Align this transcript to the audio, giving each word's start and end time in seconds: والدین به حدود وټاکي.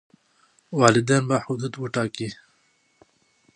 والدین 0.79 1.23
به 1.29 1.37
حدود 1.45 1.73
وټاکي. 1.77 2.29